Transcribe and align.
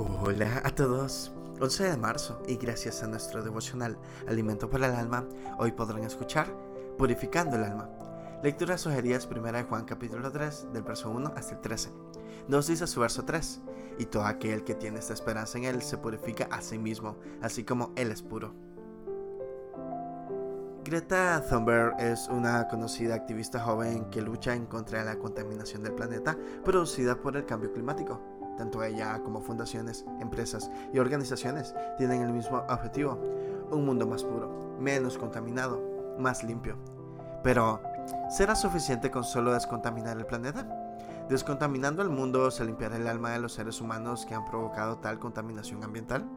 Hola 0.00 0.62
a 0.64 0.70
todos. 0.70 1.32
11 1.60 1.90
de 1.90 1.96
marzo 1.96 2.40
y 2.46 2.54
gracias 2.56 3.02
a 3.02 3.08
nuestro 3.08 3.42
devocional 3.42 3.98
Alimento 4.28 4.70
para 4.70 4.86
el 4.86 4.94
Alma, 4.94 5.24
hoy 5.58 5.72
podrán 5.72 6.04
escuchar 6.04 6.46
Purificando 6.96 7.56
el 7.56 7.64
Alma. 7.64 7.90
Lectura 8.44 8.78
sugeridas 8.78 9.26
primera 9.26 9.58
de 9.58 9.64
Juan 9.64 9.86
capítulo 9.86 10.30
3 10.30 10.68
del 10.72 10.84
verso 10.84 11.10
1 11.10 11.32
hasta 11.34 11.56
el 11.56 11.60
13. 11.62 11.90
Nos 12.46 12.68
dice 12.68 12.86
su 12.86 13.00
verso 13.00 13.24
3, 13.24 13.60
y 13.98 14.06
todo 14.06 14.24
aquel 14.24 14.62
que 14.62 14.76
tiene 14.76 15.00
esta 15.00 15.14
esperanza 15.14 15.58
en 15.58 15.64
Él 15.64 15.82
se 15.82 15.98
purifica 15.98 16.46
a 16.52 16.62
sí 16.62 16.78
mismo, 16.78 17.16
así 17.42 17.64
como 17.64 17.90
Él 17.96 18.12
es 18.12 18.22
puro. 18.22 18.54
Greta 20.84 21.44
Thunberg 21.50 21.96
es 21.98 22.28
una 22.28 22.68
conocida 22.68 23.16
activista 23.16 23.58
joven 23.58 24.08
que 24.10 24.22
lucha 24.22 24.54
en 24.54 24.66
contra 24.66 25.00
de 25.00 25.06
la 25.06 25.18
contaminación 25.18 25.82
del 25.82 25.94
planeta 25.94 26.38
producida 26.64 27.20
por 27.20 27.36
el 27.36 27.46
cambio 27.46 27.72
climático. 27.72 28.37
Tanto 28.58 28.82
ella 28.82 29.20
como 29.22 29.40
fundaciones, 29.40 30.04
empresas 30.20 30.70
y 30.92 30.98
organizaciones 30.98 31.74
tienen 31.96 32.22
el 32.22 32.32
mismo 32.32 32.58
objetivo, 32.68 33.16
un 33.70 33.86
mundo 33.86 34.06
más 34.06 34.24
puro, 34.24 34.76
menos 34.80 35.16
contaminado, 35.16 35.80
más 36.18 36.42
limpio. 36.42 36.76
Pero, 37.44 37.80
¿será 38.28 38.56
suficiente 38.56 39.12
con 39.12 39.22
solo 39.22 39.52
descontaminar 39.52 40.18
el 40.18 40.26
planeta? 40.26 40.66
¿Descontaminando 41.28 42.02
el 42.02 42.08
mundo 42.08 42.50
se 42.50 42.64
limpiará 42.64 42.96
el 42.96 43.06
alma 43.06 43.30
de 43.30 43.38
los 43.38 43.52
seres 43.52 43.80
humanos 43.80 44.26
que 44.26 44.34
han 44.34 44.44
provocado 44.44 44.98
tal 44.98 45.20
contaminación 45.20 45.84
ambiental? 45.84 46.28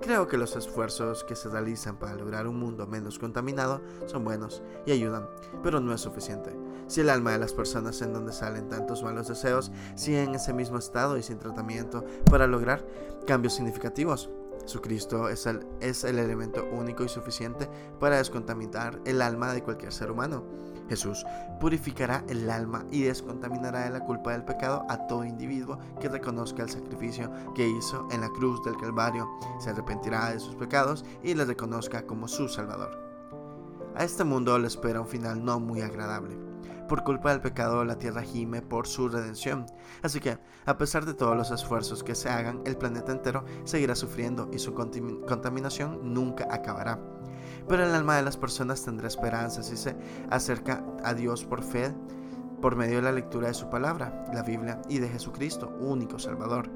Creo 0.00 0.26
que 0.26 0.38
los 0.38 0.56
esfuerzos 0.56 1.24
que 1.24 1.36
se 1.36 1.48
realizan 1.48 1.98
para 1.98 2.14
lograr 2.14 2.46
un 2.46 2.58
mundo 2.58 2.86
menos 2.86 3.18
contaminado 3.18 3.80
son 4.06 4.24
buenos 4.24 4.62
y 4.86 4.92
ayudan, 4.92 5.28
pero 5.62 5.80
no 5.80 5.92
es 5.92 6.00
suficiente. 6.00 6.56
Si 6.88 7.00
el 7.00 7.10
alma 7.10 7.32
de 7.32 7.38
las 7.38 7.52
personas 7.52 8.02
en 8.02 8.12
donde 8.12 8.32
salen 8.32 8.68
tantos 8.68 9.02
malos 9.02 9.28
deseos 9.28 9.70
sigue 9.94 10.22
en 10.22 10.34
ese 10.34 10.52
mismo 10.52 10.78
estado 10.78 11.16
y 11.16 11.22
sin 11.22 11.38
tratamiento 11.38 12.04
para 12.30 12.46
lograr 12.46 12.84
cambios 13.26 13.54
significativos, 13.54 14.30
Jesucristo 14.62 15.28
es 15.28 15.46
el, 15.46 15.66
es 15.80 16.04
el 16.04 16.18
elemento 16.18 16.64
único 16.72 17.04
y 17.04 17.08
suficiente 17.08 17.68
para 17.98 18.16
descontaminar 18.16 19.00
el 19.04 19.22
alma 19.22 19.52
de 19.52 19.62
cualquier 19.62 19.92
ser 19.92 20.10
humano. 20.10 20.44
Jesús 20.88 21.24
purificará 21.60 22.24
el 22.28 22.50
alma 22.50 22.84
y 22.90 23.02
descontaminará 23.02 23.84
de 23.84 23.90
la 23.90 24.04
culpa 24.04 24.32
del 24.32 24.44
pecado 24.44 24.84
a 24.88 25.06
todo 25.06 25.24
individuo 25.24 25.78
que 26.00 26.08
reconozca 26.08 26.62
el 26.62 26.70
sacrificio 26.70 27.30
que 27.54 27.68
hizo 27.68 28.06
en 28.10 28.20
la 28.20 28.28
cruz 28.30 28.62
del 28.64 28.76
Calvario, 28.76 29.28
se 29.58 29.70
arrepentirá 29.70 30.30
de 30.30 30.40
sus 30.40 30.54
pecados 30.56 31.04
y 31.22 31.34
le 31.34 31.44
reconozca 31.44 32.06
como 32.06 32.28
su 32.28 32.48
Salvador. 32.48 32.98
A 33.94 34.04
este 34.04 34.24
mundo 34.24 34.58
le 34.58 34.66
espera 34.66 35.00
un 35.00 35.06
final 35.06 35.44
no 35.44 35.60
muy 35.60 35.82
agradable. 35.82 36.51
Por 36.88 37.04
culpa 37.04 37.30
del 37.30 37.40
pecado 37.40 37.84
la 37.84 37.98
tierra 37.98 38.22
gime 38.22 38.62
por 38.62 38.86
su 38.86 39.08
redención. 39.08 39.66
Así 40.02 40.20
que, 40.20 40.38
a 40.66 40.78
pesar 40.78 41.04
de 41.04 41.14
todos 41.14 41.36
los 41.36 41.50
esfuerzos 41.50 42.02
que 42.02 42.14
se 42.14 42.28
hagan, 42.28 42.60
el 42.64 42.76
planeta 42.76 43.12
entero 43.12 43.44
seguirá 43.64 43.94
sufriendo 43.94 44.48
y 44.52 44.58
su 44.58 44.74
contaminación 44.74 46.14
nunca 46.14 46.46
acabará. 46.50 46.98
Pero 47.68 47.84
el 47.84 47.94
alma 47.94 48.16
de 48.16 48.22
las 48.22 48.36
personas 48.36 48.84
tendrá 48.84 49.08
esperanza 49.08 49.62
si 49.62 49.76
se 49.76 49.96
acerca 50.30 50.84
a 51.04 51.14
Dios 51.14 51.44
por 51.44 51.62
fe, 51.62 51.94
por 52.60 52.76
medio 52.76 52.96
de 52.96 53.02
la 53.02 53.12
lectura 53.12 53.48
de 53.48 53.54
su 53.54 53.68
palabra, 53.68 54.24
la 54.32 54.42
Biblia 54.42 54.80
y 54.88 54.98
de 54.98 55.08
Jesucristo, 55.08 55.74
único 55.80 56.18
Salvador. 56.18 56.70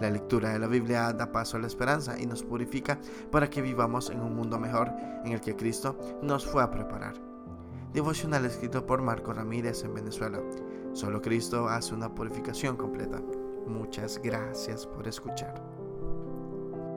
La 0.00 0.10
lectura 0.10 0.50
de 0.50 0.58
la 0.58 0.68
Biblia 0.68 1.12
da 1.12 1.32
paso 1.32 1.56
a 1.56 1.60
la 1.60 1.66
esperanza 1.66 2.18
y 2.18 2.26
nos 2.26 2.44
purifica 2.44 2.98
para 3.32 3.50
que 3.50 3.62
vivamos 3.62 4.10
en 4.10 4.20
un 4.20 4.36
mundo 4.36 4.58
mejor 4.58 4.92
en 5.24 5.32
el 5.32 5.40
que 5.40 5.56
Cristo 5.56 5.98
nos 6.22 6.46
fue 6.46 6.62
a 6.62 6.70
preparar. 6.70 7.27
Devocional 7.92 8.44
escrito 8.44 8.84
por 8.84 9.00
Marco 9.00 9.32
Ramírez 9.32 9.82
en 9.82 9.94
Venezuela. 9.94 10.40
Solo 10.92 11.22
Cristo 11.22 11.68
hace 11.68 11.94
una 11.94 12.14
purificación 12.14 12.76
completa. 12.76 13.22
Muchas 13.66 14.20
gracias 14.22 14.86
por 14.86 15.08
escuchar. 15.08 15.77